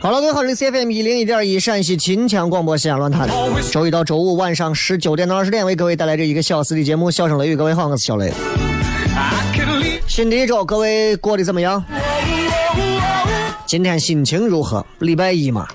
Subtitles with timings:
[0.00, 3.26] 好了，各位好，这里是 CFM 一零一点一陕西秦腔广播西安论坛。
[3.70, 7.54] 周一到周五晚上十九点到二十点，为各位带来这一个小时的节目《笑声雷雨》。
[7.56, 8.30] 各位好，我是小雷。
[10.06, 11.82] 新的一周，各位过得怎么样？
[13.64, 14.84] 今天心情如何？
[14.98, 15.66] 礼拜一嘛，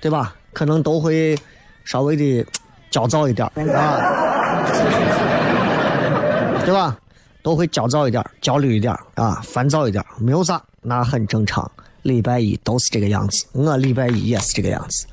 [0.00, 0.34] 对吧？
[0.52, 1.38] 可能都会
[1.84, 2.44] 稍微的
[2.90, 3.54] 焦躁一点啊，
[6.64, 6.96] 对吧？
[7.42, 11.70] 都会焦躁一点、焦虑一点啊，烦躁一点，没有啥，那很正常。
[12.02, 15.06] 礼拜一都是这个样子，我礼拜一也是这个样子。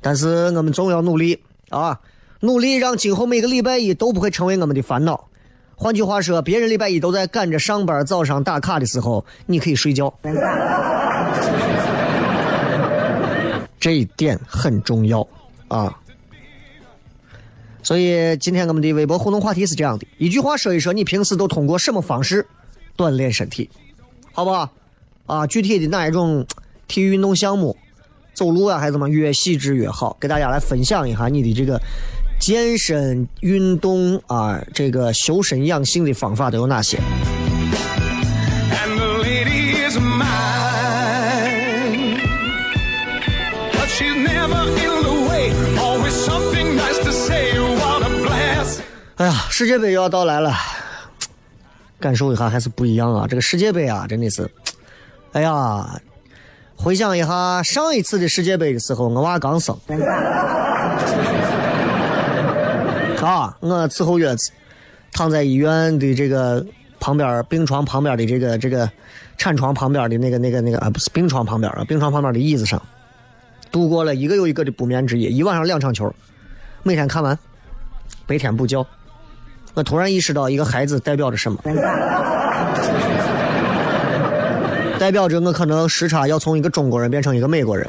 [0.00, 1.40] 但是我们总要努力
[1.70, 1.98] 啊，
[2.40, 5.28] 努力让今后每个礼拜一都不会成为我们的烦恼。
[5.74, 10.12] 换句话说，别人礼拜一都在赶着上班、早上打卡的时候，你可以睡觉。
[13.78, 15.26] 这一点很重要
[15.68, 15.96] 啊。
[17.82, 22.46] 所以今天我们的微博互动话题是这样的：一句话说一说，你平时都通过什么方式
[22.96, 23.70] 锻炼身体，
[24.32, 24.70] 好不好？
[25.26, 26.46] 啊，具体的哪一种
[26.86, 27.76] 体育运动项目，
[28.34, 30.16] 走路啊还是怎么，越细致越好。
[30.20, 31.80] 给大家来分享一下你的这个
[32.40, 36.98] 健身运动啊，这个修身养性的方法都有哪些？
[49.58, 50.54] 世界杯又要到来了，
[51.98, 53.26] 感受一下还是不一样啊！
[53.28, 54.48] 这个世界杯啊，真的是。
[55.32, 56.00] 哎呀，
[56.76, 59.76] 回想一下上一次的世界杯的时候，我娃刚生，
[63.20, 64.52] 啊，我伺候月子，
[65.10, 66.64] 躺在医院的这个
[67.00, 68.88] 旁边病床旁边的这个这个
[69.38, 72.80] 产床旁边的那个那个那个啊，不是病床旁边啊，病床旁边的椅子上，
[73.72, 76.14] 度过了一个又一个的不眠之夜，一晚上两场球，
[76.84, 77.36] 每天看完，
[78.24, 78.86] 白天补觉，
[79.78, 81.58] 我突然意识到一个孩子代表着什么。
[84.98, 87.86] 代表着我可能时差要从一个中国人变成一个美国人。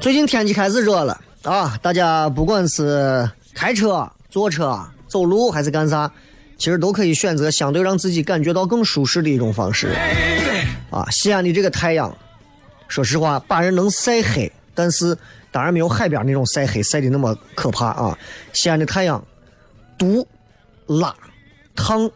[0.00, 1.76] 最近天气开始热了啊！
[1.82, 6.10] 大家不管是开车、坐车、走路还是干啥，
[6.56, 9.88] 其实都可以选择相对让自己感觉到更舒适的一种方式。
[10.90, 12.16] 啊，西安的这个太阳，
[12.86, 15.16] 说实话把人能晒黑，但是
[15.50, 18.18] 当然没有海边那种晒黑晒的那么可怕啊。
[18.52, 19.22] 西安的太阳
[19.98, 20.26] 毒、
[20.86, 21.14] 辣、
[21.74, 22.10] 烫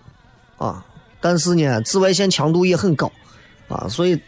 [0.56, 0.84] 啊，
[1.20, 3.10] 但是呢，紫外线强度也很高
[3.68, 4.18] 啊，所以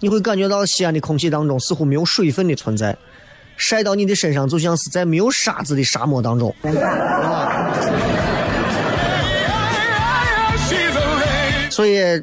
[0.00, 2.96] 你会感觉到西安的空气当中似乎没有水分的存在，
[3.62, 6.54] 晒到你的身上就像是在没有沙子的沙漠当中。
[11.70, 12.22] 所以。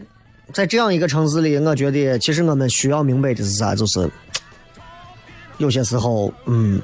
[0.52, 3.76] 在这样一个城市里，我觉得其实我们需要明白的是啥？
[3.76, 4.10] 就是
[5.60, 6.82] 有些时候，嗯，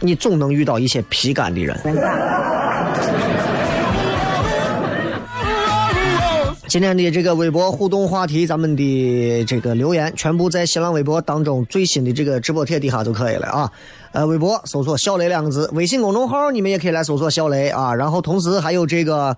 [0.00, 1.78] 你总能遇到一些皮干的人。
[6.68, 13.72] 今天的这个微博互动话题，咱们的这个留言全部在新浪微博当中最新的这个直播贴底下就可以了啊。
[14.10, 17.94] 呃，微博搜索“小雷”两个字，微信公众号你们也可以来搜索“小雷”啊。
[17.94, 19.36] 然后同时还有这个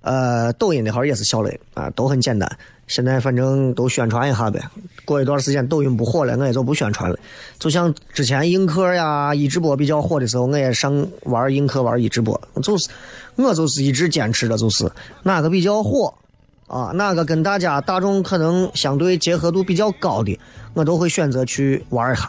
[0.00, 2.50] 呃抖音的号也是小雷啊，都很简单。
[2.88, 4.60] 现在反正都宣传一下呗。
[5.04, 7.16] 过一段时间抖音不火了，我也就不宣传了。
[7.56, 12.90] 就像之前映客呀、一直播比较火的时候，我也上玩映客、玩一直播，就是
[13.36, 14.90] 我就是一直坚持的，就是
[15.22, 16.12] 哪个比较火。
[16.66, 20.38] 啊，哪个跟大家大众可能相对结合度比较高的，
[20.72, 22.28] 我都会选择去玩一下。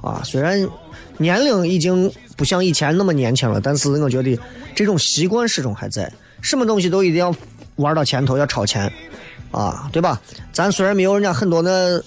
[0.00, 0.68] 啊，虽然
[1.16, 4.38] 年龄已经不像以前那么年轻了，但是我觉得
[4.74, 6.12] 这种习惯始终还在。
[6.40, 7.34] 什么东西都一定要
[7.76, 8.92] 玩到前头，要超前，
[9.50, 10.20] 啊，对吧？
[10.52, 12.00] 咱虽然没有人家很多那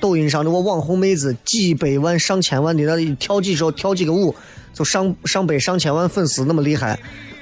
[0.00, 4.32] 抖音上的我网红妹子几百万、上千万的那跳几首、跳几个舞
[4.72, 6.96] 就上上百、上千万粉丝那么厉害，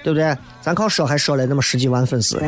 [0.06, 0.32] 对不对？
[0.60, 2.38] 咱靠说还说了那么十几万粉丝。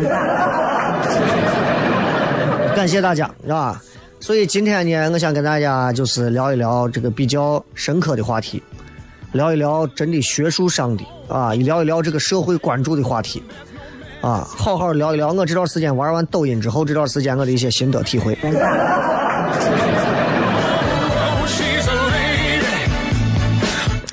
[2.76, 3.82] 感谢大家，是吧？
[4.20, 8.62] 所以今天呢，我想跟大家就是聊一聊这个比较深刻的话题，
[9.32, 13.42] 聊一聊真的学术上的啊，聊一聊这个社会关注的话题，
[14.20, 18.38] 啊，好好聊一聊我这段时间玩完抖音之后这段时间我的一些心得体会。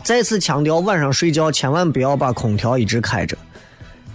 [0.06, 3.36] 再次强调，晚上睡觉千万不要把空调一直开着，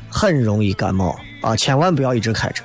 [0.09, 1.57] 很容易感冒啊！
[1.57, 2.63] 千万不要一直开着。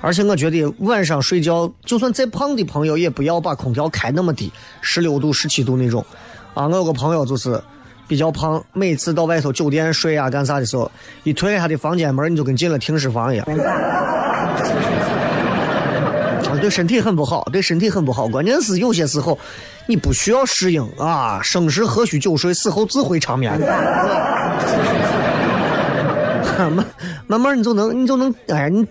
[0.00, 6.06] 而且我觉得晚上睡觉，就算再胖的朋友，也不要把空调开那么低，十六度、十七度那种。
[6.54, 7.60] 啊，我有个朋友就是
[8.06, 10.88] 比较胖，每次到外头酒店睡啊干啥的时候，
[11.24, 13.44] 一推开他的房间门，你就跟进了停尸房一样。
[16.46, 18.28] 啊，对身体很不好，对身体很不好。
[18.28, 19.36] 关键是有些时候，
[19.88, 23.58] 你不需要适应啊，生时何须久睡，死后自会长眠。
[26.58, 26.70] 慢
[27.26, 28.86] 慢慢，你就能，你就能，哎呀，你。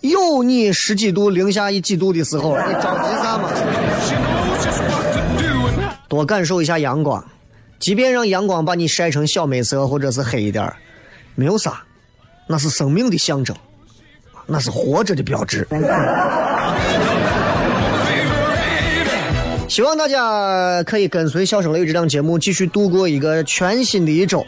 [0.00, 3.50] 有你十几度、零下一几度的时候，你着急啥嘛？
[6.08, 7.22] 多感受一下阳光，
[7.80, 10.72] 即便让阳光把你晒成小麦色或者是黑一点
[11.34, 11.82] 没有啥，
[12.46, 13.56] 那是生命的象征，
[14.46, 15.66] 那是活着的标志。
[19.78, 24.44] 希望大家可以跟随《笑声雷雨》这档节目，继续度过一个全新的一周，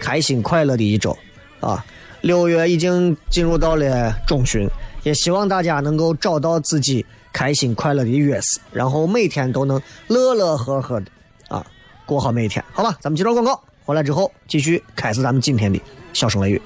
[0.00, 1.14] 开心快乐的一周
[1.60, 1.84] 啊！
[2.22, 4.66] 六月已经进入到了中旬。
[5.02, 9.78] 也希望大家能够找到自己开心快乐的乐事，然后每天都能
[10.08, 11.06] 乐乐呵呵的
[11.50, 11.62] 啊，
[12.06, 12.96] 过好每一天，好吧？
[13.02, 15.78] 咱们接着广告，回来之后继续开始咱们今天的
[16.14, 16.62] 笑声雷雨。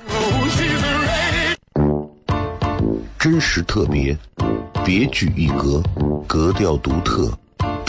[3.19, 4.17] 真实特别，
[4.85, 5.83] 别具一格，
[6.29, 7.37] 格调独特，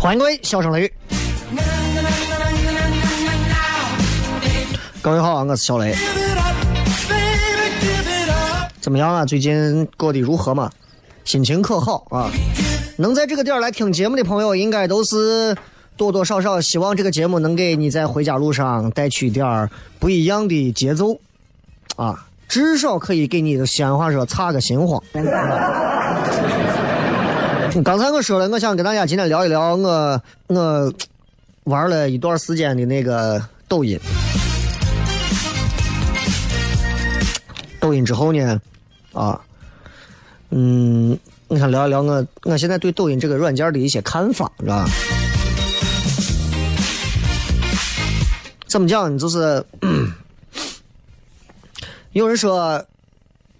[0.00, 0.92] 欢迎各位，笑声雷雨。
[5.02, 5.92] 各位好，我是小雷。
[8.80, 9.24] 怎么样啊？
[9.24, 10.70] 最近过得如何嘛？
[11.24, 12.30] 心情可好啊？
[12.96, 15.56] 能在这个点儿来听节目的朋友，应该都是
[15.96, 21.18] 多多少少希望这个节目能给你在回家路上带去点儿不一样的节奏
[21.96, 25.02] 啊，至少可以给你的西安话说擦个心慌。
[27.84, 30.92] 刚才我说了，我想跟大家今天聊一聊我我
[31.64, 33.98] 玩了一段时间的那个抖音。
[37.78, 38.60] 抖音之后呢，
[39.12, 39.40] 啊，
[40.50, 41.16] 嗯，
[41.46, 44.84] 我想聊一聊我我现在对抖音这个软件的一些看法，是吧？
[48.66, 49.18] 怎么讲呢？
[49.18, 49.64] 就是
[52.12, 52.84] 有人说，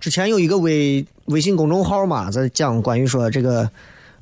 [0.00, 3.70] 之前有一个微微信公众号嘛，在讲关于说这个。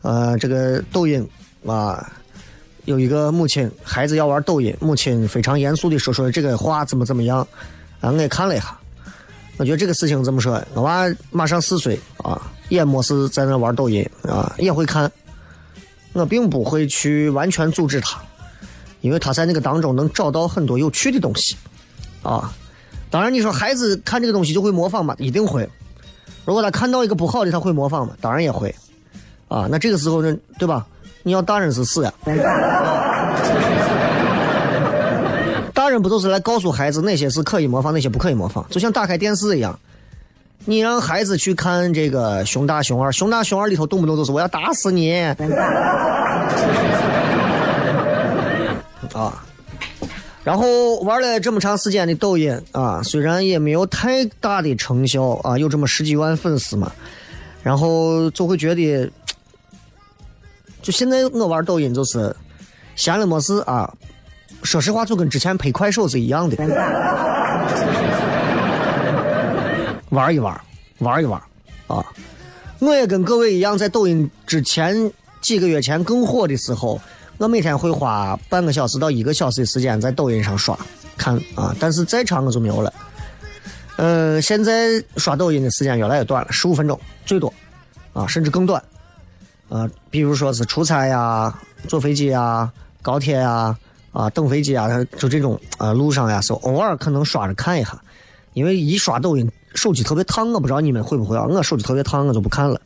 [0.06, 1.28] 呃，这个抖音
[1.66, 2.12] 啊，
[2.84, 7.40] 有一个母亲孩子要玩抖音，母亲非常严肃的说说这个话怎么怎么样
[8.00, 8.12] 啊？
[8.12, 8.78] 我也看了一下，
[9.56, 10.62] 我觉得这个事情怎么说？
[10.75, 15.10] 我娃马上四岁啊，也没事在那玩抖音啊，也会看。
[16.12, 18.22] 我并不会去完全阻止他，
[19.00, 21.56] 因为他在那个当中能找到很多有趣的东西
[22.22, 22.54] 啊。
[23.10, 25.16] 当然，你说孩子看这个东西就会模仿吗？
[25.18, 25.68] 一定会。
[26.44, 28.14] 如果他看到一个不好的，他会模仿吗？
[28.20, 28.72] 当然也会。
[29.48, 30.86] 啊，那这个时候呢，对吧？
[31.22, 32.12] 你要大人是死呀！
[35.74, 38.64] 大人不都是来告诉孩子哪些是可以模仿，哪些不可以模仿？
[38.70, 39.76] 就像打开电视一样，
[40.64, 45.36] 你让孩子去看这个《熊大熊二》，《熊大熊二》里头动不动都是我要打死你啊！
[50.44, 56.92] 然后玩了这么长时间的抖音啊，虽然也没有太大的成效啊，有这么十几万粉丝嘛，
[57.64, 59.10] 然后就会觉得。
[60.87, 62.33] 就现在我玩抖音就是
[62.95, 63.93] 闲了没事啊，
[64.62, 66.57] 说实话就跟之前拍快手是一样的，
[70.11, 70.61] 玩一玩，
[70.99, 71.43] 玩一玩
[71.88, 72.07] 啊！
[72.78, 77.00] 我也跟各位一样，在抖音之前几个月前更火的时候，
[77.38, 80.78] 我每天会花半个小时到一个小时的时间在抖音上刷
[81.16, 82.95] 看啊，但是再长我就没有了。
[83.97, 87.52] 嗯，现在刷抖音的时间越来越短了，十五分钟最多
[88.12, 88.81] 啊，甚至更短。
[89.68, 91.52] 啊，比如说是出差呀、
[91.88, 92.70] 坐飞机呀、
[93.02, 93.76] 高铁呀、
[94.12, 98.00] 啊等飞机啊，就这种啊路上呀，是偶尔可能刷着看一下，
[98.54, 101.44] 因为一刷抖音手机特别烫，我不知道你们会不会啊？
[101.49, 102.80] 我手机特别烫，我就不看了。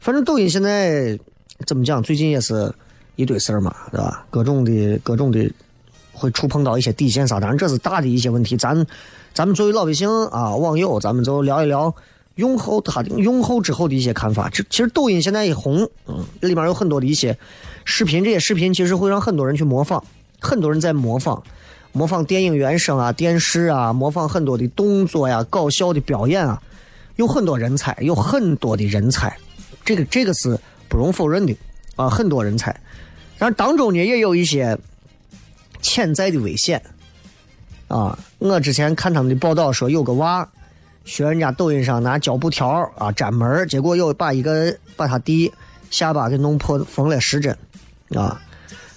[0.00, 1.18] 反正抖音现在
[1.66, 2.72] 怎么讲，最近也是
[3.16, 4.24] 一堆事儿嘛，对吧？
[4.30, 5.50] 各种的各种的
[6.12, 8.56] 会触碰到一些底线啥，当然这是大的一些问题。
[8.56, 8.86] 咱
[9.34, 11.94] 咱们作为老百姓啊，网友，咱们就聊一聊。
[12.38, 17.36] 用后他的用后之后的一些看法，这其实抖音现在一红，嗯，里面有很多的一些
[17.84, 20.00] 视频，这些视频其实会让很多人去模仿，
[20.38, 21.42] 很多人在模仿，
[21.90, 26.62] 模仿电影原声啊、电视啊，模仿很多的动作呀、搞笑的表演啊，
[27.16, 29.36] 有很多人才，有很多的人才，
[29.84, 30.56] 这个这个是
[30.88, 31.52] 不容否认的
[31.96, 32.80] 啊，很多人才，
[33.36, 34.78] 但当中呢也有一些
[35.82, 36.80] 潜在的危险
[37.88, 40.48] 啊，我之前看他们的报道说有个娃。
[41.08, 45.50] 学人家抖音上拿胶布条啊粘门结果又把一个把他弟
[45.88, 47.56] 下巴给弄破缝了十针，
[48.10, 48.38] 啊，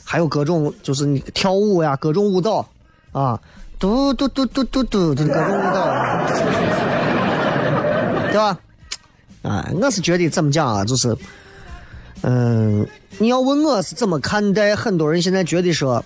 [0.03, 2.67] 还有各种就是你跳舞呀，各种舞蹈
[3.13, 3.39] 啊，
[3.79, 5.87] 嘟嘟嘟嘟嘟嘟，这各种舞蹈，
[8.27, 8.59] 对吧？
[9.43, 11.15] 啊，我是觉得怎么讲啊，就是，
[12.23, 12.85] 嗯，
[13.19, 16.03] 你要问我是怎么看待很多人现在觉得说，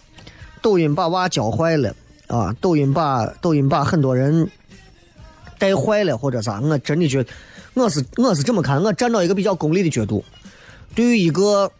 [0.61, 1.95] 抖音把娃教坏了
[2.27, 4.47] 啊，抖音把抖音把很多人。
[5.57, 7.29] 带坏了或者啥，我真的觉得，
[7.73, 10.23] 我是我是这么看，我站到一个比较功利的角度。
[10.93, 11.71] 对于一个，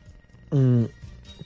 [0.51, 0.87] 嗯，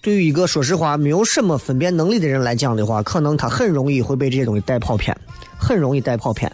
[0.01, 5.15] 对于一个说实话没有什么分辨能力的人来讲的话，可能他很容易会被这些东西带跑偏，
[5.57, 6.51] 很容易带跑偏。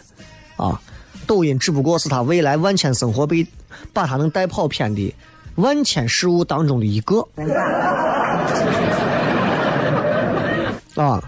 [0.58, 0.82] 啊，
[1.26, 3.46] 抖音只不过是他未来万千生活被
[3.94, 5.14] 把他能带跑偏的
[5.56, 7.26] 万千事物当中的一个。
[10.96, 11.22] 啊，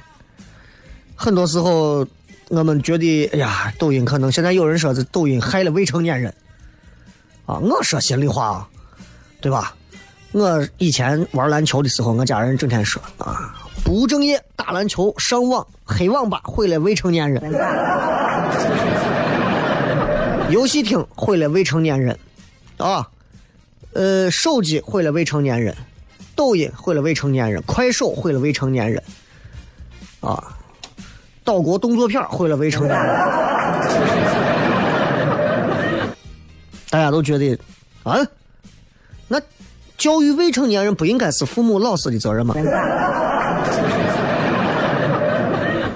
[1.16, 2.06] 很多时候。
[2.50, 6.34] 我们觉得，哎呀，抖音可能现在有人说这抖音害了未成年人，
[7.46, 8.68] 啊，我说心里话，
[9.42, 9.76] 对吧？
[10.32, 17.42] 我以前玩篮球的时候，我家人整天说啊，不务正业，打篮球，上网，黑网吧毁了未成年人，
[20.50, 22.18] 游戏厅毁了未成年人，
[22.78, 23.06] 啊，
[23.94, 25.76] 呃，手机毁了未成年人，
[26.36, 29.04] 抖音毁了未成年人，快手毁了未成年人，
[30.22, 30.54] 啊。
[31.48, 33.08] 岛国动作片毁了未成年人，
[36.90, 37.58] 大家都觉得
[38.04, 38.20] 啊，
[39.30, 39.40] 那
[39.98, 42.54] 教育未成年人不应该是父母老师的责任吗？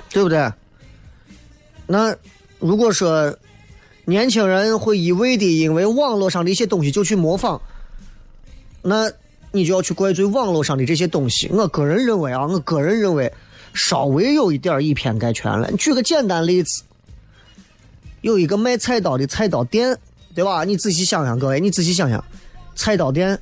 [0.09, 0.49] 对不对？
[1.85, 2.15] 那
[2.59, 3.35] 如果说
[4.05, 7.59] 年轻人会一味的因为网络上的一些东西就去模仿，
[8.81, 9.11] 那
[9.51, 11.49] 你就要去怪罪网络上的这些东西。
[11.51, 13.29] 我个人认为啊，我个人认为
[13.73, 15.71] 稍微有一点以偏概全了。
[15.73, 16.83] 举个简单例子，
[18.21, 19.97] 有一个卖菜刀的菜刀店，
[20.35, 20.63] 对吧？
[20.63, 22.23] 你仔细想想，各位，你仔细想想，
[22.75, 23.37] 菜刀店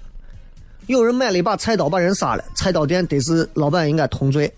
[0.88, 4.52] 有人买了一把菜刀把人杀了，菜刀店得是老板应该同罪。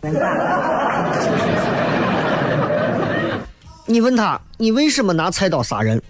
[3.86, 6.02] 你问他，你为什么拿菜刀杀人？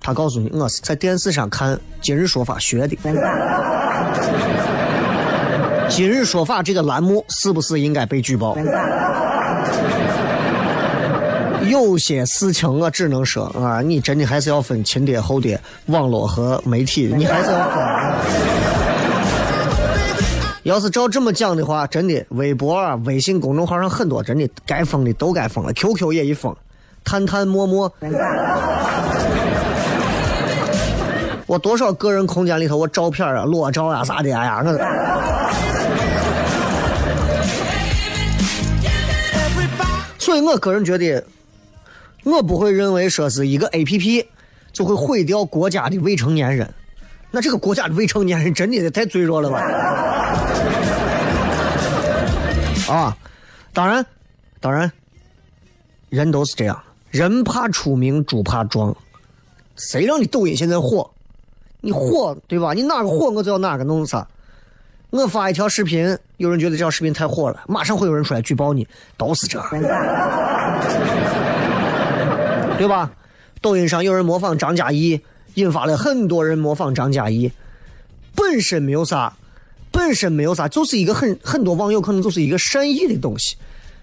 [0.00, 2.96] 他告诉你，我是在电视上看《今日说法》学的。
[5.88, 8.56] 今日说法这个栏目是不是应该被举报？
[11.68, 17.82] 有些事情我只能说啊，你真的还是要分亲爹后爹、网络和媒体，你还是要分。
[20.62, 26.54] 要是照这么讲的话，真的，微博啊、微信公众号上很多真的该封的都该封了，QQ 也一封。
[27.04, 27.90] 探探、陌陌，
[31.46, 35.77] 我多少个人空间里头，我照片啊、裸照啊啥的，哎呀，我。
[40.28, 41.24] 所以我个人觉得，
[42.22, 44.28] 我不会认为说是一个 A P P
[44.74, 46.70] 就会毁掉国家的未成年人。
[47.30, 49.58] 那这个国家的未成年人真的也太脆弱了吧？
[52.92, 53.16] 啊，
[53.72, 54.04] 当然，
[54.60, 54.92] 当然，
[56.10, 56.78] 人都是这样。
[57.10, 58.94] 人怕出名，猪怕壮。
[59.76, 61.10] 谁让你抖音现在火？
[61.80, 62.74] 你火对吧？
[62.74, 64.28] 你哪个火，我就要哪个弄啥。
[65.10, 68.86] 我发一条视频，有人觉得这条视频太火了，马上会有人出来举报你，
[69.16, 69.58] 都是这，
[72.76, 73.10] 对吧？
[73.62, 75.18] 抖音上有人模仿张嘉译，
[75.54, 77.50] 引发了很多人模仿张嘉译，
[78.34, 79.32] 本身没有啥，
[79.90, 83.56] 本身没有啥，就是一个很很多网友可能就是一个善意的东西。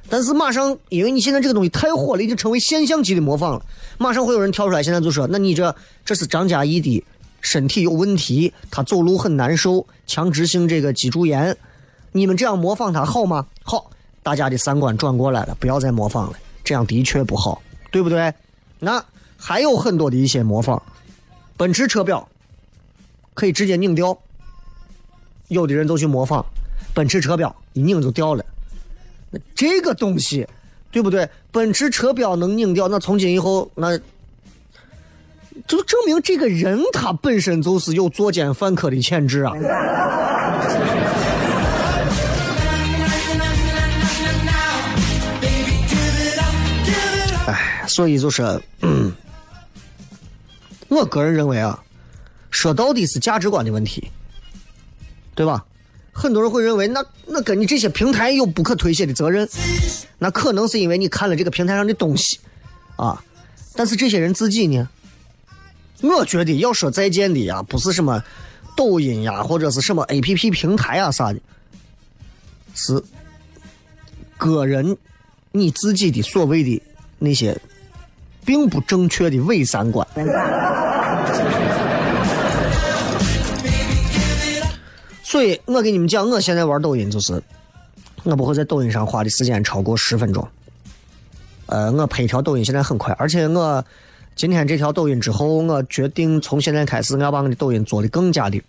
[0.10, 3.66] 但是马上，因为你现在这个东西太火了，已经成为现象级的模仿了。
[4.00, 7.04] 马上会有人跳出来，现在就说：“那你这这是张嘉译的
[7.46, 11.56] 身体有问题，他走路很难受，强直性这个脊柱炎，
[12.12, 13.92] 你们这样模仿他好吗？”好，
[14.24, 17.62] 大家的三观转过来了，不要再模仿了，这样的确不好，
[17.92, 18.34] 对不对？
[18.80, 19.06] 那
[19.38, 20.82] 还有很多的一些模仿，
[21.56, 22.28] 奔驰车标
[23.36, 24.18] 可以直接拧掉，
[25.50, 26.44] 有的人就去模仿，
[26.96, 28.44] 奔驰车标一拧就掉了。
[29.54, 30.48] 这个东西，
[30.90, 31.30] 对不对？
[31.52, 34.00] 奔驰车标能拧掉，那从今以后，那
[35.68, 39.54] 就证明这个人他本身就是有作奸犯科的潜质啊！
[47.48, 48.44] 哎，所以就是，
[48.82, 49.12] 嗯，
[50.90, 51.82] 我个人认为啊，
[52.52, 54.12] 说到底是价值观的问题，
[55.34, 55.66] 对吧？
[56.12, 59.50] 很多人会认为，那那跟你这些平台有不可推卸的责任，
[60.18, 62.40] 那可能是因为你看了这个平台上的东西，
[62.96, 63.24] 啊，
[63.76, 64.88] 但是这些人自己呢？
[66.02, 68.24] 我觉得要说再见的呀，不是什么
[68.76, 71.40] 抖音呀，或者是什么 A P P 平台啊啥的，
[72.74, 73.02] 是
[74.38, 74.98] 个人
[75.52, 76.82] 你自己的所谓的
[77.18, 77.58] 那些
[78.44, 80.06] 并不正确的伪三观。
[85.24, 87.42] 所以我给你们讲，我现在玩抖音就是，
[88.24, 90.48] 我不会在抖音上花的时间超过十分钟。
[91.66, 93.84] 呃，我拍一条抖音现在很快，而且我
[94.36, 98.62] 今天这条抖音之后，我决定从现在开始，我要把我的抖音做的更加的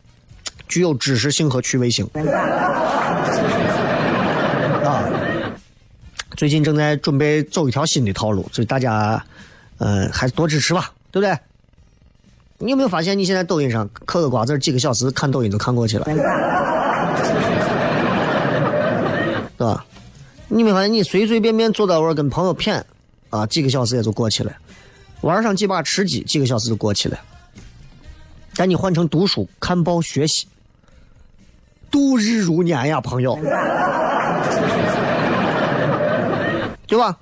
[0.69, 2.09] 具有知识性和趣味性。
[4.85, 5.03] 啊，
[6.37, 9.21] 最近正在准备走一条新的套路，所以大家，
[9.79, 11.37] 呃，还是多支持吧，对不对？
[12.59, 16.05] 你有没有发现，你现在抖音上嗑个瓜子几个小时看抖音都看过去了，
[19.59, 19.85] 对吧？
[20.47, 22.81] 你没发现你随随便便坐在那跟朋友谝
[23.31, 24.53] 啊，几个小时也就过去了，
[25.23, 27.19] 玩上几把吃鸡，几个小时就过去了。
[28.55, 30.47] 但你换成读书、看报、学习，
[31.91, 33.37] 度日如年呀，朋友，
[36.87, 37.19] 对吧？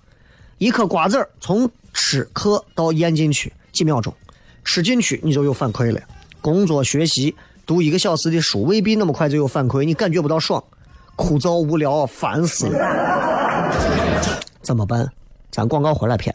[0.59, 4.15] 一颗瓜子从吃嗑到咽进去几秒钟。
[4.65, 6.01] 吃进去你就有反馈了，
[6.41, 7.35] 工作学习
[7.67, 10.63] 读一个小时的书未必那么快就有反馈，你感觉不到爽，
[11.17, 13.71] 枯燥无聊，烦死了，
[14.63, 15.07] 怎么办？
[15.51, 16.35] 咱广告回来片。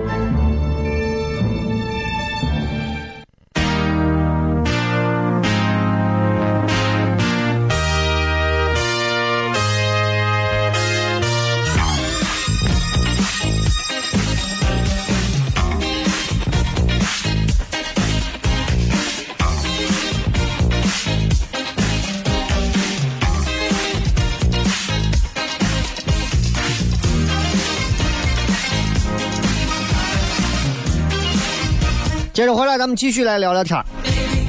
[32.41, 33.79] 接着回来，咱们继续来聊聊天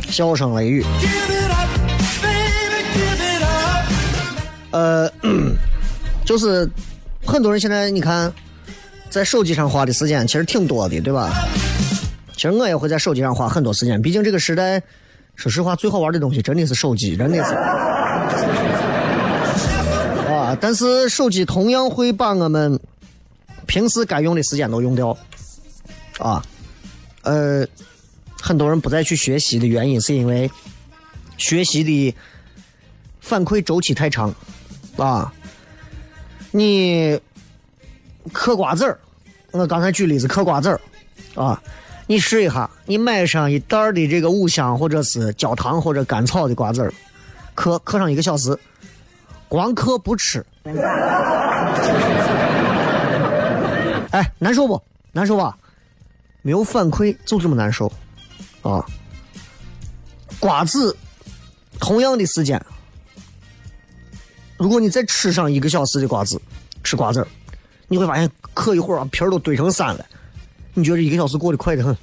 [0.09, 0.83] 笑声雷雨。
[4.71, 5.07] 呃，
[6.25, 6.67] 就是
[7.27, 8.33] 很多人现在你看，
[9.11, 11.31] 在手机上花的时间其实挺多的，对吧？
[12.33, 14.83] 其实我也会在手机上花很多时间，毕竟这个时代，
[15.37, 17.53] 说实话，最好玩的东西真的是手机，真的是。
[20.33, 22.81] 啊，但是手机同样会把我们
[23.67, 25.15] 平时该用的时间都用掉，
[26.21, 26.43] 啊。
[27.23, 27.67] 呃，
[28.41, 30.51] 很多人不再去学习的原因，是因为
[31.37, 32.15] 学习的
[33.21, 34.35] 反馈周期太长
[34.97, 35.33] 啊。
[36.51, 37.19] 你
[38.33, 38.99] 嗑瓜子儿，
[39.53, 40.81] 我刚才举例子嗑瓜子儿
[41.35, 41.63] 啊，
[42.07, 46.93] 你试一下，你买上一袋的这个五香或者是焦糖或者甘草的瓜子儿，
[47.55, 48.59] 嗑嗑上一个小时，
[49.49, 50.45] 光嗑不吃，
[54.11, 54.83] 哎，难受不？
[55.13, 55.57] 难受吧？
[56.43, 57.91] 没有反馈就这么难受，
[58.63, 58.85] 啊！
[60.41, 60.97] 瓜子
[61.79, 62.61] 同样的时间，
[64.57, 66.41] 如果你再吃上一个小时的瓜子，
[66.83, 67.25] 吃瓜子，
[67.87, 70.05] 你会发现嗑一会儿啊，皮儿都堆成山了。
[70.75, 71.97] 你觉得一个小时过得快得很？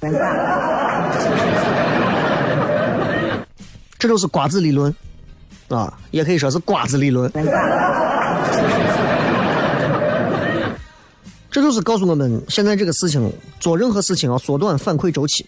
[3.98, 4.94] 这就是瓜子理论，
[5.68, 7.30] 啊，也可以说是瓜子理论。
[11.50, 15.44] 这就是告诉我们，现在这个事情做任何事情要缩短反馈周期。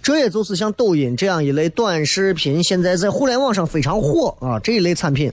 [0.00, 5.32] 这也就是像抖音这样一类短视频，现在在互联网上非常火啊这一类产品，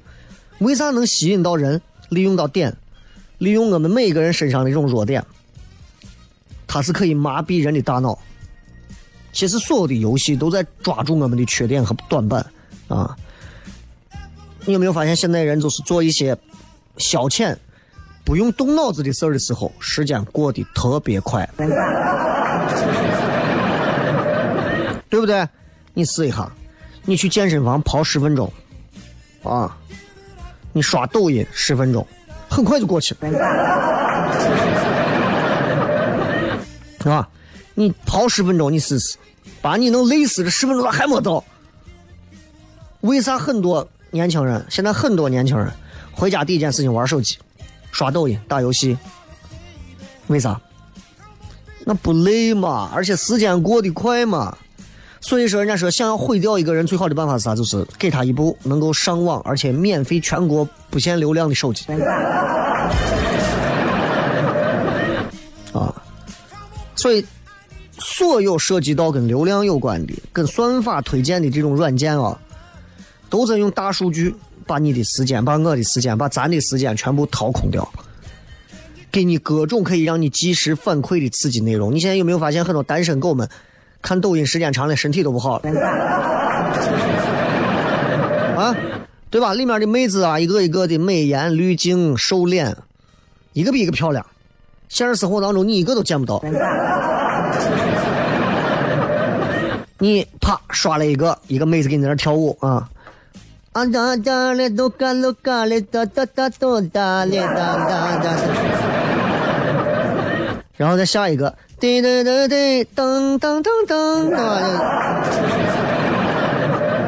[0.59, 1.81] 为啥能吸引到人？
[2.09, 2.75] 利用到点，
[3.37, 5.25] 利用我们每个人身上的这种弱点，
[6.67, 8.17] 它是可以麻痹人的大脑。
[9.31, 12.45] 其实所有的游戏都在抓住我们的缺点和短板
[12.89, 13.15] 啊。
[14.65, 16.37] 你有没有发现，现在人就是做一些
[16.97, 17.55] 消遣？
[18.23, 21.49] 不用动脑子的事儿的时候，时间过得特别快，
[25.09, 25.47] 对不对？
[25.93, 26.49] 你试一下，
[27.03, 28.51] 你去健身房跑十分钟，
[29.43, 29.75] 啊，
[30.71, 32.07] 你刷抖音十分钟，
[32.49, 33.39] 很快就过去了，
[37.11, 37.27] 啊，
[37.73, 39.17] 你跑十分钟，你试试，
[39.61, 41.43] 把你能累死的十分钟还没到。
[43.01, 45.69] 为啥很多年轻人现在很多年轻人
[46.13, 47.37] 回家第一件事情玩手机？
[47.91, 48.97] 刷抖音、打游戏，
[50.27, 50.59] 为啥？
[51.83, 54.55] 那不累嘛，而且时间过得快嘛。
[55.19, 57.55] 所以说，人家说想要毁掉一个人最好的办法是啥？
[57.55, 61.85] 就是给他一部能够上网而且免费全国不限流量的手机。
[65.73, 65.93] 啊，
[66.95, 67.25] 所以
[67.99, 72.39] 所有涉及到跟流量有关的、跟算法推荐的这种软件啊，
[73.29, 74.35] 都在用大数据。
[74.65, 77.87] 把你的时间，把我的时间，把咱的时间全部掏空掉，
[79.11, 81.93] 给你各种可以让你及时反馈的刺激内容。
[81.93, 83.49] 你现在有没有发现很多单身狗们
[84.01, 85.69] 看抖音时间长了，身体都不好了？
[88.57, 88.75] 啊，
[89.29, 89.53] 对吧？
[89.53, 92.75] 里面的妹子啊，一个一个的美颜、滤镜、瘦脸，
[93.53, 94.25] 一个比一个漂亮。
[94.87, 96.43] 现实生活当中，你一个都见不到。
[99.97, 102.89] 你啪刷了一个，一个妹子给你在那跳舞啊。
[103.73, 108.37] 啊哒哒嘞，都嘎喽嘎嘞，哒哒哒都哒嘞，哒哒哒。
[110.75, 114.35] 然后再下一个，滴滴滴滴，噔噔噔噔，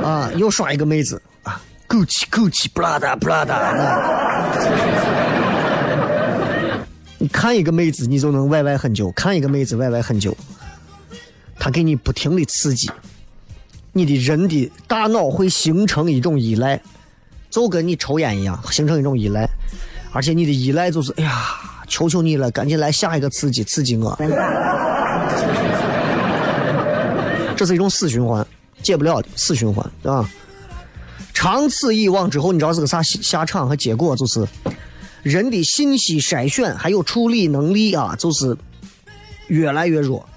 [0.06, 3.74] 啊，又刷一个妹子啊，枸杞枸杞，布拉达布拉达。
[7.18, 10.34] 你看一个妹子，你就能歪歪很久；看一个妹子，歪歪很久。
[11.60, 12.90] 她给你不停的刺激，
[13.94, 16.82] 你的人的大脑会形成一种依赖，
[17.50, 19.48] 就跟你抽烟一样，形成一种依赖。
[20.12, 21.32] 而且你的依赖就是，哎呀，
[21.88, 24.18] 求求你了，赶紧来下一个刺激，刺激我。
[27.56, 28.46] 这是一种死循环，
[28.82, 30.28] 戒不了的死循环，啊。
[31.34, 34.16] 长此以往之后，你知道是个啥下场和结果？
[34.16, 34.48] 就是
[35.22, 38.56] 人的信息筛选还有处理能力啊，就是
[39.48, 40.28] 越来越弱。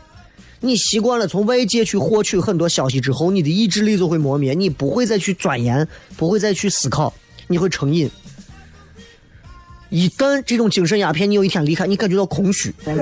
[0.61, 7.13] 你习惯了从外界去获取很多消息之后，你的意志力就会磨灭，你不会再去钻研，不会再去思考，
[7.47, 8.11] 你会成瘾。
[9.91, 12.95] 一旦这种精神鸦片你有一天离开，你感觉到空虚，对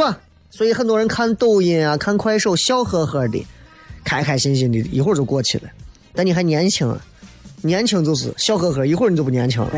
[0.00, 0.18] 吧？
[0.50, 3.46] 所以很多人看抖音啊，看快手，笑呵呵的，
[4.02, 5.64] 开开心心的，一会儿就过去了。
[6.12, 6.92] 但你还年轻，
[7.62, 9.70] 年轻就是笑呵呵，一会儿你就不年轻了。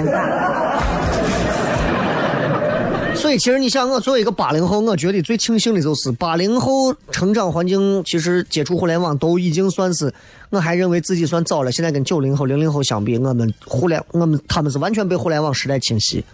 [3.30, 10.12] 所以，其实你想，我作为一个八零后，我觉得最庆幸的就是八零后成长环境，其实接触互联网都已经算是，
[10.48, 11.70] 我还认为自己算早了。
[11.70, 16.24] 现在跟九零后、零零后相比，我们互联，我们他们是完全被互联网时代侵袭。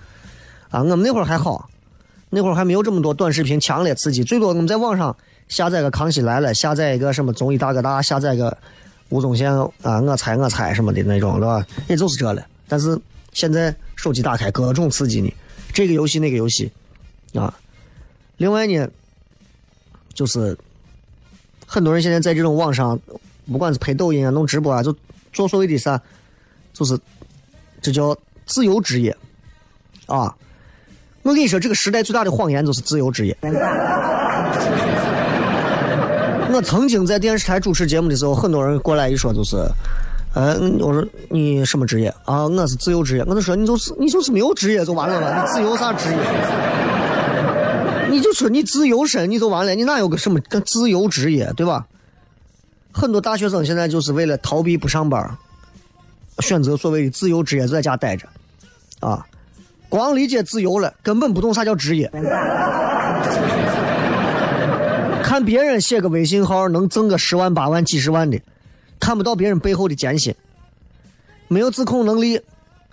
[0.71, 1.69] 啊，我们那会儿还好，
[2.31, 5.15] 那会儿还没有这么多短视频强烈刺激，最多我们在网上
[5.49, 8.57] 下载个《康熙来了》，下载一个什么综艺大哥大，下载个
[9.11, 11.63] 吴宗宪啊，我猜我猜什么的那种，对吧？
[11.89, 12.43] 也就是这了。
[12.67, 12.99] 但是
[13.35, 15.35] 现在手机打开，各种刺激你。
[15.75, 16.73] 这个游戏那个游戏，
[17.35, 17.53] 啊，
[18.37, 18.89] 另外呢，
[20.15, 20.57] 就是
[21.67, 22.99] 很多人现在在这种网上，
[23.51, 24.95] 不管是拍抖音啊、弄直播啊，就
[25.33, 26.01] 做所谓的啥，
[26.73, 26.99] 就是
[27.81, 29.17] 这叫自由职业，
[30.07, 30.35] 啊，
[31.23, 33.37] 我跟你说，这个时代最大的谎言就是自由职业。
[36.53, 39.57] 我曾经在电视台主持节目的时候，很多人过来一说就是。
[40.35, 42.47] 呃，我说你什么职业啊？
[42.47, 43.25] 我是自由职业。
[43.27, 46.17] 我就说你就是你就是没有职业就完了吧，你自由啥职业？
[48.16, 51.87] 你就说你自由身你就完了，你哪有个什么自由职业对吧？
[52.90, 55.37] 很多大学生现在就是为了逃避不上班，
[56.38, 58.26] 选择所谓的自由职业，在家待着，
[59.00, 59.26] 啊，
[59.90, 62.11] 光理解自由了，根本不懂啥叫职业。
[65.22, 68.40] 看别人写个微信号能挣个十万八万几十万的。
[68.98, 70.35] 看不到别人背后的艰辛，
[71.48, 72.40] 没有自控能力，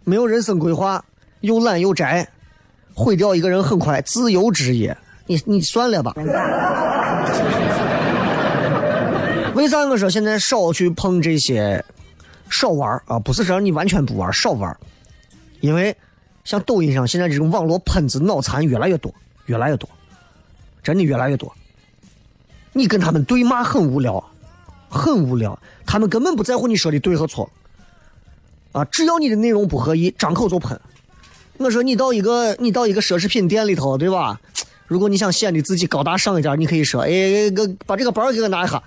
[0.04, 1.06] 没有人生规划，
[1.40, 2.28] 又懒又宅，
[2.94, 4.02] 毁掉一个人很快。
[4.02, 6.14] 自由职业，你你算了吧。
[9.56, 11.84] 为啥我说现在少去碰这些，
[12.50, 13.20] 少玩啊？
[13.20, 14.76] 不是说你完全不玩，少玩。
[15.62, 15.96] 因为
[16.44, 19.14] 像抖音上现在这种网络喷子脑残越来越多，
[19.46, 19.90] 越来越多，
[20.82, 21.54] 真的越来越多。
[22.74, 24.24] 你跟他们对骂很无聊。
[24.96, 25.58] 很无聊，
[25.88, 27.50] 他们根本不在乎你说的对和错，
[28.74, 30.80] 啊，只要你的内容不合意，张口就喷。
[31.58, 34.40] 我说你到一个你到一个奢侈品店里头，对吧？
[34.88, 38.82] 如果你想显得自己高大上一点，你可以说，哎，个把这个包给我拿一下。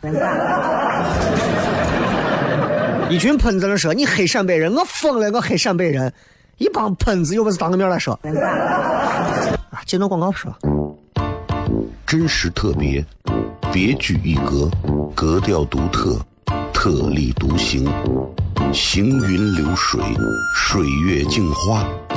[3.09, 6.13] 一群喷子在那说你黑陕北人，我疯了，我黑陕北人，
[6.59, 8.19] 一帮喷子有本事当个面来说。
[9.71, 10.59] 啊，接到广告是吧？
[12.07, 13.05] 真实特别。
[13.73, 14.71] 别具一格，
[15.15, 16.19] 格调独特，
[16.73, 17.85] 特立独行，
[18.73, 20.01] 行云流水，
[20.55, 21.85] 水月镜花，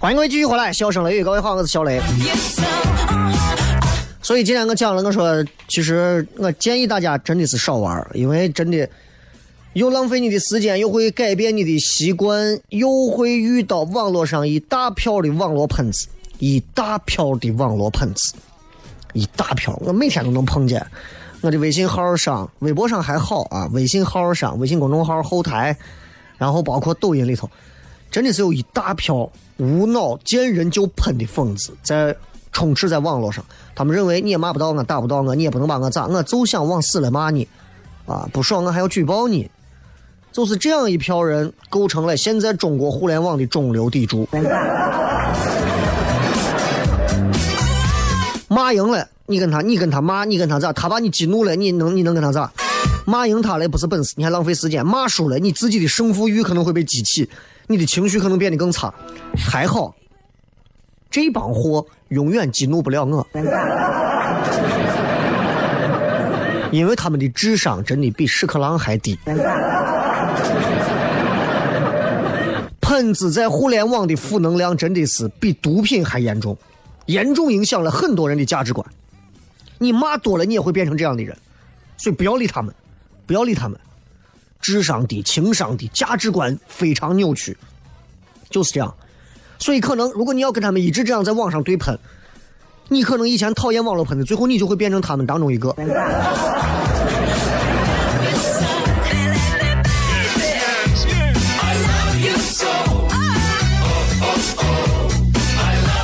[0.00, 2.00] 欢迎各位继续回来，笑声雷雨，各位好，我是小雷。
[4.22, 8.88] 所以今天我讲了，我说其实我建议大家真的是少玩，因为真的
[9.72, 16.06] 又浪费你的时间，又会改变你的习惯，又会遇到网络上一大票的网络喷子，
[16.38, 18.34] 一大票的网络喷子，
[19.14, 20.86] 一大票，我每天都能碰见。
[21.40, 25.76] 我的微信号上、微博上还好啊，微信号上、微信公众号后台，
[26.36, 27.50] 然后包括抖音里头，
[28.10, 29.30] 真的是有一大票。
[29.58, 32.14] 无脑见人就喷的疯子在
[32.52, 33.44] 充斥在网络上，
[33.74, 37.48] 他们认为你也骂不到我，打不到我，你也不能把我咋，我就想往死了骂你，
[38.06, 39.50] 啊，不爽我还要举报你，
[40.30, 44.28] 就是这样一票人构成了现在中国互联网的中流砥柱。
[48.46, 50.72] 骂赢了，你跟他，你跟他骂，你跟他咋？
[50.72, 52.52] 他把你激怒了，你能你能跟他咋？
[53.04, 57.28] 骂赢他了不是本事，你还浪费时间；骂输了，你自己的胜负欲可能会被激起。
[57.68, 58.92] 你的情绪可能变得更差，
[59.36, 59.94] 还好，
[61.10, 63.26] 这帮货永远激怒不了我，
[66.72, 69.18] 因为他们的智商真的比屎壳郎还低。
[72.80, 76.56] 喷子在互联网的负能量真的是比毒品还严重，
[77.04, 78.84] 严重影响了很多人的价值观。
[79.76, 81.36] 你骂多了，你也会变成这样的人，
[81.98, 82.74] 所以不要理他们，
[83.26, 83.78] 不要理他们。
[84.60, 87.56] 智商低，情商低，价值观非常扭曲，
[88.50, 88.94] 就是这样。
[89.58, 91.98] 所以可能，如果你要跟他们一直这样在网上对喷，
[92.88, 95.74] 你可能以前讨厌网络喷子，最后你就会变成他们当中一个。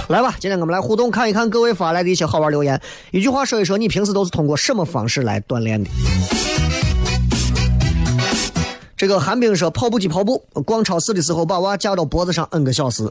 [0.08, 2.80] 来吧，今天我们来互动，看一看各位发来的一些好玩留言。
[3.10, 5.90] 一句话说一说，你平时都是通过什么方式来锻炼的？
[9.04, 13.06] 这个寒冰说跑步机跑步，逛超市的时候把娃架到脖子上摁个小时。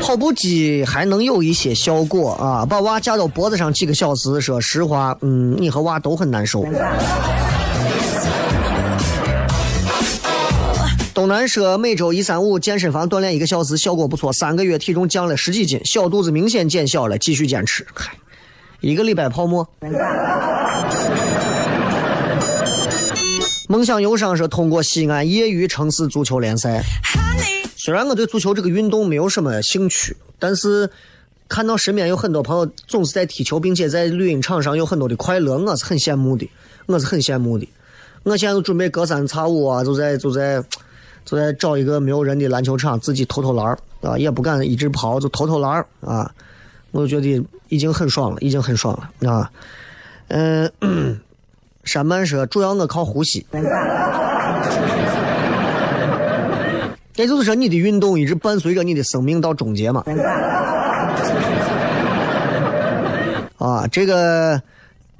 [0.00, 6.64] 跑步机还能有一些效果啊，把娃架到脖子上几个小时，说实话，嗯，你和娃都很难受。
[11.12, 17.86] 东南说每周一三五健身房锻炼一个小时，效果不错，三个月体重降了十几斤，小肚子明显减小了，继续坚持。
[17.92, 18.14] 嗨，
[18.80, 19.68] 一个礼拜泡沫。
[23.72, 26.82] 梦想忧伤是：“通过西安业余城市足球联赛。
[27.74, 30.90] 虽然我对足球这个运动没有什么兴趣，但是
[31.48, 36.46] 看到身边有很多朋友总是在踢球，并且在绿茵场上有很多的快乐，我是很羡慕的。
[36.84, 37.66] 我是很羡慕的。
[38.24, 40.62] 我现在都准备隔三差五啊，就在就在
[41.24, 46.30] 就在找一个没有人的篮球场，自己投投篮啊，也不敢一直跑，就投投篮啊。
[46.90, 49.50] 我就觉得已经很爽了，已经很爽了啊。
[50.28, 51.18] 嗯。”
[51.84, 53.46] 山曼说：“主要我靠呼吸。
[57.16, 60.02] ”也就是说，你的运动一直伴随着你的生命到终结嘛？
[63.58, 64.60] 啊，这个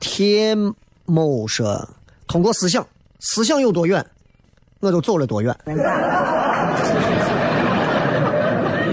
[0.00, 0.56] 天
[1.04, 1.88] 某说
[2.26, 2.86] ：“通过思想，
[3.20, 4.04] 思想有多远，
[4.80, 5.54] 我就走了多远。”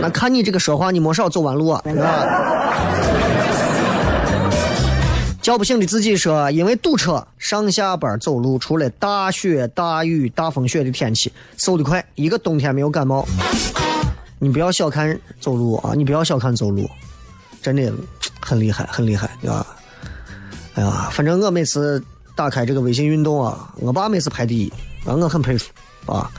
[0.01, 1.82] 那看你这个说话，你没少走弯路啊！
[5.41, 13.25] 叫不醒的自己说：“因为堵车，上下班走路，除了大雪、大雨、大风雪的天气，瘦得快，一个冬天没有感冒。
[14.38, 15.93] 你不要小看走路啊！
[15.95, 16.89] 你不要小看走路，
[17.62, 17.91] 真的
[18.39, 19.65] 很厉害，很厉害对吧！
[20.75, 22.04] 哎呀，反正我每次
[22.36, 24.69] 打开这个微信运动啊，我爸每次排第一，
[25.06, 25.71] 啊，我很佩服
[26.06, 26.30] 啊。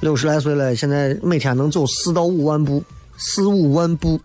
[0.00, 2.82] 六十来岁了，现在每天能走四到五万步，
[3.16, 4.20] 四五万步。”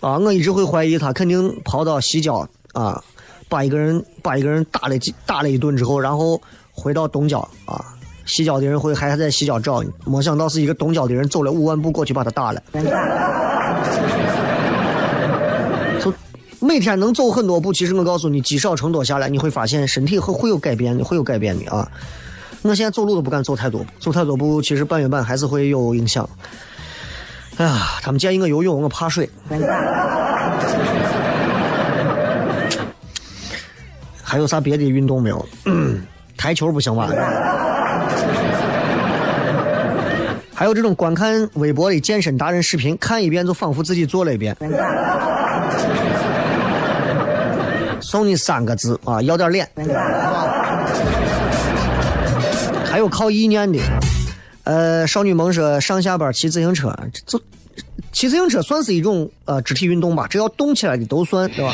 [0.00, 3.02] 啊，我一直会怀疑他肯定跑到西郊啊，
[3.48, 7.84] 把一个人把一个人打了几打了一顿之后，然后回到东郊啊，
[8.24, 12.62] 西郊的人会还在西郊找你，没想到是一个东郊的人走了五万步过去把他打了。
[16.00, 16.14] 就
[16.60, 21.90] 每天能走很多步，其实我告诉你，积少成多下来，你会发现身体会会有改变的，会有改变的啊。
[22.62, 26.28] 我现在走路都不敢走太多，走太多步，其实半月板还是会有影响。
[27.58, 29.28] 哎呀，他们建议我游泳，我怕水。
[34.22, 35.44] 还有啥别的运动没有？
[36.38, 37.08] 台球不行吧？
[40.54, 44.56] 还有这种观看微博的健身达人视频，看一遍就仿佛自己做了一遍。
[48.00, 49.68] 送你三个字啊，要点脸。
[52.84, 53.78] 还有靠意念的。
[54.68, 56.94] 呃，少女萌说上下班骑自行车，
[57.24, 57.40] 就
[58.12, 61.72] 骑自行车算是一种呃肢体运动吧，只要动起来的都算，对吧？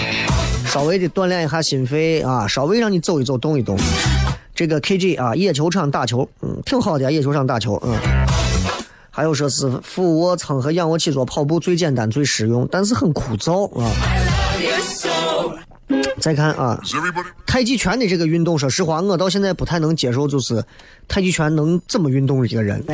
[0.67, 3.77] 稍微的锻炼一下心肺啊，稍微让你走一走、动一动。
[4.55, 7.99] 这个 KG 啊，野球场打球，嗯，挺好的，野球场打球，嗯。
[9.11, 13.91] 还有说是俯卧撑和仰卧起坐跑步最简单最实用，但是很枯燥啊。
[16.19, 16.81] 再看啊，
[17.47, 20.65] 太极拳的这个运动，说实话，我到现在不太能接受，就是
[21.07, 22.83] 太极拳能怎么运动的一个人。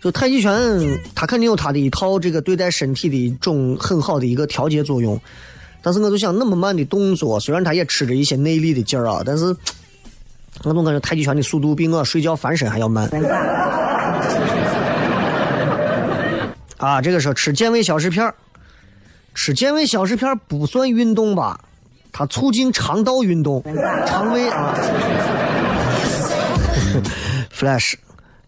[0.00, 0.54] 就太极拳，
[1.14, 5.20] 它肯定有它的一套这个对待身体的一种很好的一个调节作用。
[5.82, 9.46] 但是我就想，那么慢的动作，虽然它也吃着一些内力的劲儿啊，但是
[10.64, 13.08] 我总感觉太极拳的速度比我睡觉翻身还要慢。
[16.76, 18.32] 啊，这个时候吃健胃消食片
[19.40, 21.60] 吃健胃消食片不算运动吧？
[22.10, 23.62] 它促进肠道运动，
[24.04, 24.74] 肠胃啊。
[27.56, 27.94] Flash，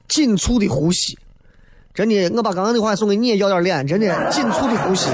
[0.08, 1.16] 紧促的呼吸。
[1.94, 3.86] 真的，我把刚刚的话送给你，也要点脸。
[3.86, 5.08] 真的，紧促的呼吸。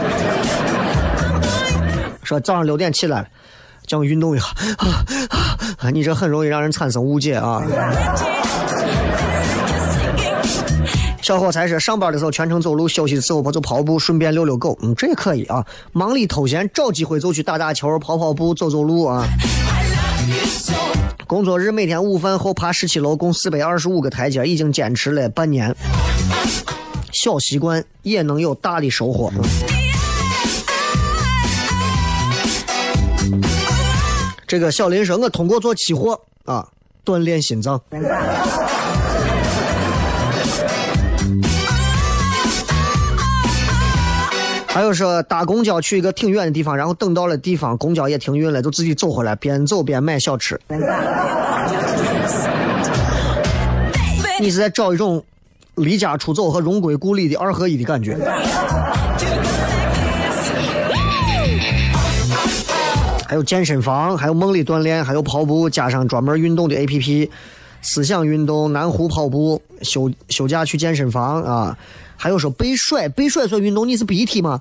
[2.23, 3.29] 说早上六点起来了，
[3.87, 4.47] 叫我运动一下
[4.79, 5.05] 啊，
[5.77, 7.63] 啊，你这很容易让人产生误解啊。
[11.27, 14.79] 小伙才是上班的时候全程走路，休息的时候我就跑步，顺便遛遛狗。
[14.81, 15.67] 嗯，这也可以啊。
[15.91, 19.27] 忙里偷闲，找机会就去打打球、跑跑步、走走路啊。
[21.27, 25.75] 工作日每天午饭后爬十七楼，共四百二十五个台阶，已经坚持了半年。
[27.11, 29.33] 小习惯也能有大的收获。
[34.47, 36.69] 这个小林说：“我通过做期货啊，
[37.05, 37.83] 锻炼心脏。”
[44.77, 50.61] 还有说搭公交去一个挺远的地方，然后等到了地方，公交也停运了，就自己走回来，边走边买小吃。
[54.39, 55.25] 你是在找一种
[55.77, 58.19] 离家出走和荣归故里的二合一的感觉。
[63.27, 67.31] 还有健身房，还有梦里锻炼，还有跑步，加上专门运动的 A P P，
[67.81, 71.79] 思想运动，南湖跑步，休休假去健身房啊。
[72.17, 73.87] 还有说背甩，背甩算运动？
[73.87, 74.61] 你是 BT 吗？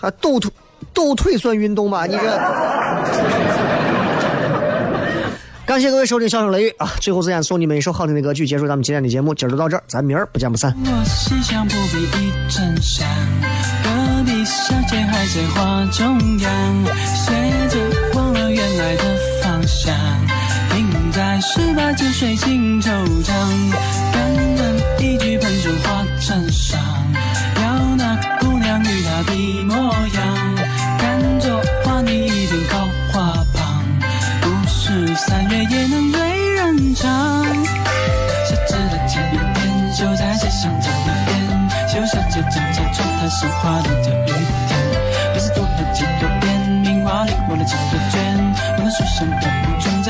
[0.00, 0.50] 啊，抖腿，
[0.92, 2.04] 抖腿算运动吗？
[2.06, 2.22] 你这。
[5.64, 6.90] 感谢各位收听《笑声雷雨》啊！
[7.00, 9.32] 最后，时间送你们一首好听的歌曲，结束咱们今天的节目。
[9.32, 10.74] 今儿就到这儿，咱明儿不见不散。
[10.84, 13.06] 我思想不必一阵香
[13.84, 13.88] 隔
[14.24, 16.84] 壁小姐还在画中央，
[17.14, 17.32] 学
[17.70, 17.78] 着
[18.14, 19.04] 忘了原来的
[19.42, 19.94] 方向。
[21.12, 22.88] 在十八九岁情惆
[23.22, 23.34] 怅，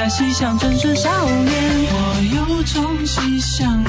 [0.03, 1.55] 在细想真是少年，
[1.93, 3.82] 我又重新想